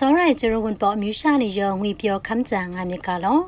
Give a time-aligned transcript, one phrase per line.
[0.00, 3.38] စောရိုင်ကျရဝန်ပေါ်မြူရှာနေရောငွေပြောခမ်းကြံငါမြကလော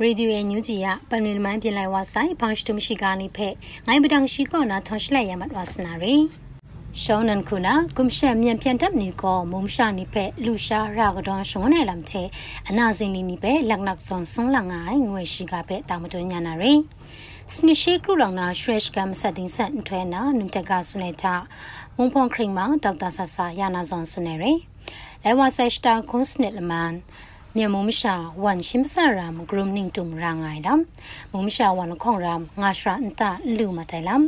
[0.00, 3.54] ရေဒီယိုရဲ့ညူကြီးရပန်နလမန်ပြင်လိုက်ဝါဆိုင်ဘောင်းစတုမရှိကနေဖက်
[3.86, 6.14] ငိုင်းပတောင်ရှိကောနာထွန်ရှလိုက်ရမတ်ဝါစနာရီ
[7.02, 12.22] ရှောင်းနန်ခုနာကုမ်ရှက်မြန်ပြန်တပ်နေကောမုံရှာနေဖက်လူရှာရာကတော်ရှောင်းနေလမ်ချေ
[12.68, 16.72] အနာစင်လီနေပဲလက်နက်ဆောင်ဆွန်လငိုင်းငွေရှိကပဲတာမတွညာနာရီ
[17.54, 21.26] စနရှိကလူလောင်နာရှရက်ကမ်ဆက်တင်ဆက်ထွဲနာနုတကဆုနေချ
[21.96, 24.52] မုံဖုန်ခရင်မဒေါက်တာဆဆာယာနာဇွန်ဆုနေရီ
[25.26, 25.58] လဲဝါဆ
[27.56, 30.80] က်စတာကွန်စနစ်လမန်မြေမုံရှာဝန်ရှိမဆရမ်ဂရုမနင်းတုံရာငိုင်ဒမ်
[31.32, 34.22] မုံရှာဝန်ခေါင်ရမ်ငါရှရာအန်တာလူမတိုင်လမ်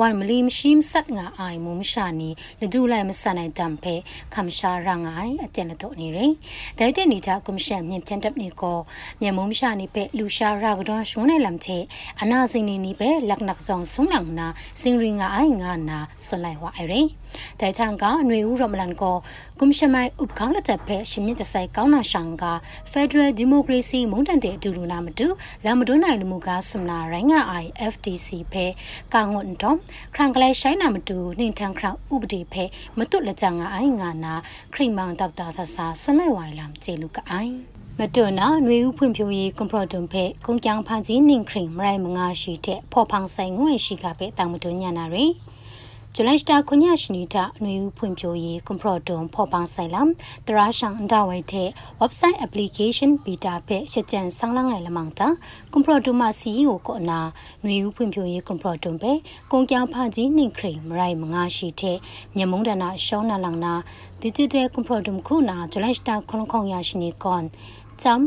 [0.00, 3.94] ဝန်မလီမရှိမဆတ်ငါအိုင်မုံရှာနီလဒူလိုက်မဆန်နိုင်တမ်ဖေ
[4.34, 6.32] ခမ်ရှာရာငိုင်အကျန်တော့နေရင်
[6.78, 8.78] ဒိုင်တဲ့နေတာကွန်ရှန်မြင်ပြန်တပ်နေကို
[9.20, 11.78] မြေမုံရှာနီပဲလူရှာရာကတော့ရှုံးနေလမ်ချေ
[12.22, 14.46] အနာစင်းနေနီပဲလက်နက်ဆောင်ဆုံလန်နာ
[14.80, 17.08] စင်ရင်ငါအိုင်ငါနာဆွလိုက်ဝအိုင်ရင်
[17.60, 19.16] ဒိုင်ချန်ကຫນွေဦးရမလန်ကို
[19.58, 22.44] ကွန်ရှမိုင်ဥပခေါင်းလက်ချက်ဖဲရှင်မြင့်တဆိုင်ကောင်းနာဆောင်က
[22.92, 25.26] Federal Democracy မုန်တန်တဲ့အတူတူနာမတူ
[25.64, 28.66] လာမတွနိုင်လူမှုကဆွမ်နာရိုင်းငါ IFDC ဖဲ
[29.14, 29.76] ကာငွန်တော့
[30.14, 32.64] ခရန်ကလေးရှိုင်းနာမတူနှင်ထန်ခရဥပဒေဖဲ
[32.98, 34.34] မတွလက်ချငါအိုင်ငါနာ
[34.74, 37.54] ခရိမောင်တပ်တာဆဆာဆွမ်လိုက်ဝိုင်လမ်ကျေလူကအိုင်
[37.98, 45.26] မတွနာຫນွေဦးဖွံ့ဖြိုးရေးကွန်ပရိုတွန်ဖဲကုံကြံဖန်ကြီးနင်ခရင်မရိုင်မငါရှိတဲ့ဖော်ဖောင်ဆိုင်ငွေရှိကပဲတောင်မတွညနာရီ
[46.16, 50.08] ဂျူလိုင်စတာခွညရှနီတာအနွေဦးဖွံ့ဖြိုးရေးကွန်ပရိုတွန်ဖော်ပန်းဆိုင်လမ်
[50.46, 51.68] တရာရှန်အန်တာဝဲတဲ့
[52.00, 55.28] website application beta ဖက်ရှစ်ကျန်ဆောင်းလငယ်လမောင်တာ
[55.72, 57.20] ကွန်ပရိုတွန်မှာ CEO ကိုအနာ
[57.64, 59.12] နွေဦးဖွံ့ဖြိုးရေးကွန်ပရိုတွန်ပဲ
[59.52, 61.98] ကုန်ကြောင်ဖာကြီးနှင်ခရိမရိုင်မငါရှိတဲ့
[62.36, 63.74] မြမုံဒနာရှောင်းနာလောင်နာ
[64.22, 67.44] digital ကွန်ပရိုတွန်ခုနာဂျူလိုင်စတာခွန်ခေါင်ရရှနီကွန်
[68.02, 68.22] ချမ်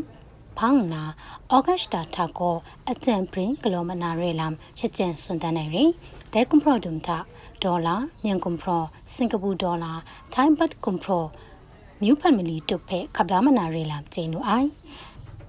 [0.58, 1.04] ဖောင်းနာ
[1.52, 2.56] ဩဂတ်တာတာကို
[2.90, 5.78] အတန်ပရင်ကလောမနာရဲလမ်ရှစ်ကျန်စွန်တန်နေရ
[6.34, 7.20] ဒဲကွန်ပရိုတွန်တာ
[7.66, 9.94] ဒေါ်လာမြန်ကွန်ပရောစင်ကာပူဒေါ်လာ
[10.34, 11.26] ထိုင်းဘတ်ကွန်ပရော
[12.02, 14.70] မြူဖန်မီလီတုဖဲခပလာမနာရေလာကျင်းနူအိုင်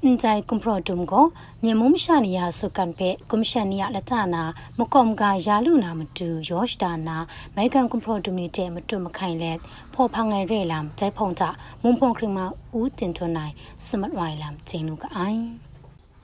[0.02, 1.24] အန်ကြိုင်ကွန်ပရောဒုံကို
[1.62, 4.42] မြေမုံရှာနီယာဆုကန်ဖဲကွန်ရှန်နီယာလတနာ
[4.78, 7.16] မကွန်ကယာလူနာမတူယောရှတာနာ
[7.54, 9.58] မိုင်ကန်ကွန်ပရောဒုံနီတဲ့မတွမခိုင်လက်
[9.94, 11.48] ဖော်ဖငယ်ရဲလမ်ဂျိုင်ဖုံတာ
[11.82, 12.38] မုံဖုံခရင်မ
[12.78, 13.54] ဦးတင်ထွန်နိုင်
[13.86, 15.65] စမတ်ဝိုင်လမ်ကျင်းနူကအိုင်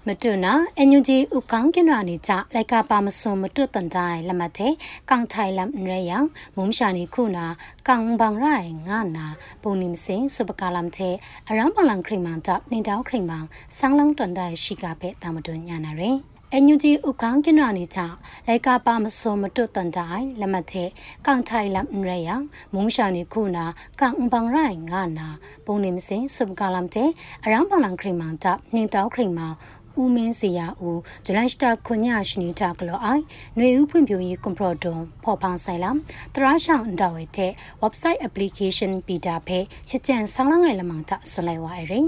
[0.08, 4.72] မတွနာအညူဂျီဥကောင်ကင်ရာနေကြလိုက်ကပါမစွန်မတွတန်တိုင်းလမတဲ့
[5.10, 6.18] ကောင်ထိုင်လမ်ရယံ
[6.56, 7.46] မုံရှာနေခုနာ
[7.88, 9.26] ကောင်ဘန်ရိုင်ငါနာ
[9.62, 11.14] ပုံနိမစင်စပကလမ်တဲ့
[11.48, 13.44] အရမ်ပလန်ခရိမန်တပ်နေတောက်ခရိမန်
[13.76, 16.19] ဆန်းလန်းတွန်တိုင်းရှိကပဲတာမတွညာနာရင်
[16.56, 18.00] အညူဂျီဥကောင်ကင်ရာနေကြ
[18.46, 20.88] လိုက်ကပါမစွန်မတွတန်တိုင်းလမတဲ့
[21.26, 22.34] ကောင်ထိုင်လမ်ရယံ
[22.74, 23.64] မုံရှာနေခုနာ
[24.00, 25.28] ကောင်ဘန်ရိုင်ငါနာ
[25.66, 27.10] ပုံနိမစင်စပကလမ်တဲ့
[27.44, 29.54] အရမ်ပလန်ခရိမန်တပ်နေတောက်ခရိမန်
[30.00, 31.97] ဦးမင်းစီယာဦးဂျလိုင်းစတာခွည
[32.28, 33.22] ရှနီတာကလောအိုင်
[33.56, 35.97] ຫນွေဦးဖွံ့ဖြိုးရေးကွန်ပရိုဒွန်ဖော်ပန်းဆိုင်လမ်
[36.34, 39.58] တရာရှောင်းဒါဝဲတဲ့ website application beta ဖေ
[39.88, 42.06] ရှချန်ဆောင်းလငယ်လမန်တာဆွလိုက်ဝါရင်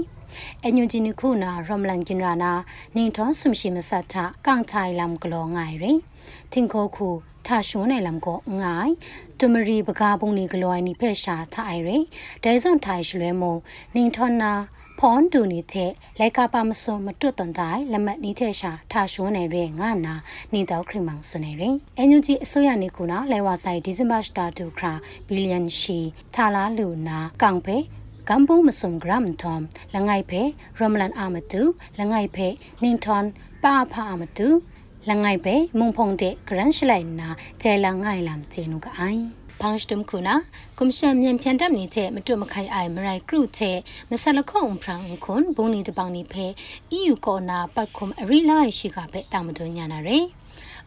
[0.65, 2.51] အညွန်ဂျီနခုနာရမလန်ကင်ရာနာ
[2.95, 5.99] နင်ထွန်ဆုမရှိမဆတ်ထကန်ချိုင်လမ်ကလောငိုင်ရင်
[6.51, 7.09] တင်ခိုခု
[7.45, 8.93] ထာရှွန်းနေလမ်ကိုငိုင်
[9.39, 12.03] တူမရီပကားပုံနေကလောအိုင်နိဖက်ရှာထိုင်ရင်
[12.43, 13.55] ဒဲစွန်ထိုင်ရွှဲမုံ
[13.95, 14.53] နင်ထွန်နာ
[14.99, 20.15] ဖောန်ဒူနေတဲ့လိုက်ကပါမစွန်မတွတ်တန်တိုင်းလက်မတ်နေတဲ့ရှာထာရှုံးနေရဲငါနာ
[20.53, 24.93] နေတော့ခရမန်စွနေရင်အန်ယူဂျီအစိုးရနေကူနာလဲဝါဆိုင်ဒီဇင်ဘာစတာတူခရာ
[25.27, 25.99] ဘီလီယံရှီ
[26.35, 27.77] ထာလာလူနာကောင်ဖေ
[28.29, 29.61] ကမ်ဘူမစုံဂရမ်တမ်
[29.93, 30.41] လငိုင်ဖေ
[30.77, 31.61] ရမလန်အာမတူ
[31.99, 32.47] လငိုင်ဖေ
[32.83, 33.25] နင်ထွန်
[33.63, 34.47] ပါဖာအာမတူ
[35.09, 37.29] လငိုင်ဖေမုံဖုံတဲ့ဂရန်ရှလိုက်နာ
[37.61, 39.23] ကျဲလငိုင်လမ်ကျေနုကအိုင်
[39.61, 40.35] ဘောင်းစတုမ်ခုနာ
[40.77, 43.77] ကွန်ရှန်မြန်ပြန်တပ်နေတဲ့မတွမခိုင်အိုင်မရိုင်ကရုတဲ့
[44.09, 46.45] မဆလခုံဖရန်ခွန်ဘုန်နီတပောင်နေဖဲ
[46.97, 50.25] EU ကောနာပတ်ခုံအရီလာရှိကပဲတာမတွညာနာရယ်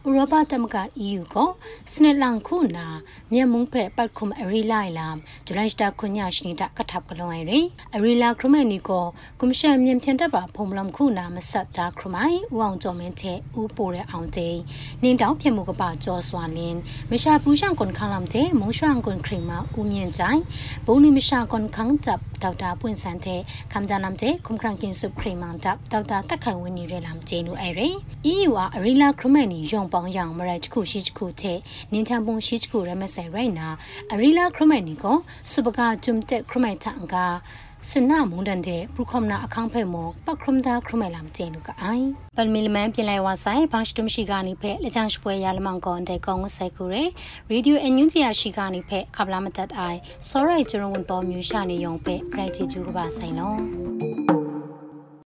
[0.07, 1.49] ဥရောပသမဂ္ဂ EU ကို
[1.91, 2.87] စနလန်ခုနာ
[3.33, 5.07] မြန်မုံဖဲပတ်ခုမအရီလိုက်လာ
[5.45, 7.65] ဂျူလိုင်စတာခွညာရှနေတာကထပ်ကလွန်ရယ်
[7.95, 9.05] အရီလာခရမဲနီကို
[9.39, 14.55] ကွန်ရှန်မြန်ပြန်တပ်ပါဖုံမလမ်ခုနာမဆက်တာခရမိုင်ဦးအောင်ကျော်မင်းတဲ့ဦးပိုတဲ့အောင်တဲ့
[15.03, 16.79] နင်းတောင်ဖြစ်မှုကပါကြောစွာလင်း
[17.11, 20.41] မရှာပူရှန်ကွန်ခါလမ်တဲ့မုံရွှန်ကွန်ခရင်မဦးမြင့်ကြိုင်
[20.85, 23.41] ဘုံနီမရှာကွန်ခန်းတပ်ဒေါက်တာပွင့်စန်တဲ့
[23.71, 27.95] ခမ်ဂျာနမ်တဲ့ခုံခရန်ကင်စုခရင်မန်တပ်ဒေါက်တာတက်ခိုင်ဝင်းနေရလမ်ကျေနူအဲရယ်
[28.33, 31.57] EU အရီလာခရမဲနီယုံပေါင်းយ៉ាងမရချခုရှိချခုတဲ့
[31.91, 33.67] နင်းချန်ပုံရှိချခုရမဆိုင်ရိုင်နာ
[34.11, 35.17] အရီလာခရမိုင်နီကို
[35.51, 37.15] စပကာဂျုံတက်ခရမိုင်ချန်က
[37.87, 42.05] စနမုန်တန်တဲ့ပရခမနာအခန်းဖဲမောပခရမဒါခရမိုင်လမ်ကျင်းလူကအိုင်
[42.35, 47.09] ပလမီလမန်ပြင်လိုက်ဝါဆိုင်ဘာရှ်တမရှိကနေဖဲလက်ချန်ရှပွဲရလမောင်ကွန်တဲ့ကောင်ဆိုင်ကူရယ်
[47.51, 49.99] ရေဒီယိုအန်ယူဂျီယာရှိကနေဖဲခပလာမတတ်အိုင်
[50.29, 54.38] စောရိုင်ဂျရုံဝန်ပေါ်မြူရှာနေယုံဖဲဂရိုက်ချီကျူကပါဆိုင်လုံး